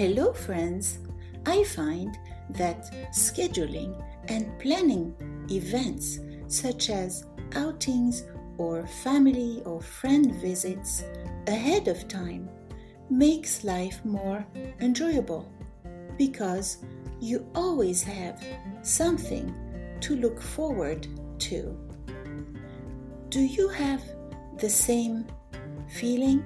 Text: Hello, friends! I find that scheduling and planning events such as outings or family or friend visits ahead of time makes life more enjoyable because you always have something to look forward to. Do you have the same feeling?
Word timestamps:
Hello, 0.00 0.32
friends! 0.32 0.98
I 1.44 1.62
find 1.62 2.16
that 2.48 2.90
scheduling 3.12 4.02
and 4.28 4.58
planning 4.58 5.14
events 5.50 6.20
such 6.48 6.88
as 6.88 7.26
outings 7.54 8.24
or 8.56 8.86
family 8.86 9.62
or 9.66 9.82
friend 9.82 10.34
visits 10.36 11.04
ahead 11.48 11.86
of 11.86 12.08
time 12.08 12.48
makes 13.10 13.62
life 13.62 14.02
more 14.02 14.42
enjoyable 14.80 15.52
because 16.16 16.78
you 17.20 17.46
always 17.54 18.02
have 18.02 18.42
something 18.80 19.54
to 20.00 20.16
look 20.16 20.40
forward 20.40 21.08
to. 21.40 21.78
Do 23.28 23.40
you 23.40 23.68
have 23.68 24.02
the 24.56 24.70
same 24.70 25.26
feeling? 25.90 26.42